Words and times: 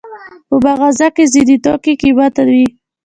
په 0.47 0.55
مغازه 0.65 1.07
کې 1.15 1.25
ځینې 1.33 1.55
توکي 1.65 1.93
قیمته 2.01 2.43
وي. 2.51 2.65